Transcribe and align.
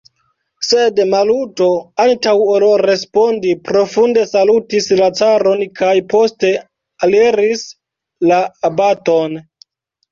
Sed 0.67 1.01
Maluto, 1.09 1.67
antaŭ 2.05 2.33
ol 2.55 2.65
respondi, 2.85 3.53
profunde 3.69 4.25
salutis 4.33 4.91
la 5.03 5.13
caron 5.21 5.63
kaj 5.83 5.95
poste 6.17 6.53
aliris 7.11 7.67
la 8.33 8.43
abaton. 8.75 9.43